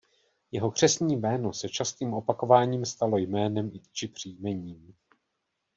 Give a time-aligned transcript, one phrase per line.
[0.51, 4.93] Jeho křestní jméno se častým opakováním stalo jménem či příjmením.